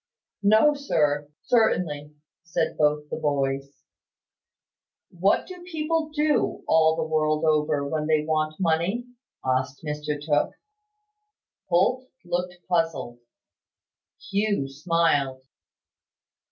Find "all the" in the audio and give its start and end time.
6.67-7.03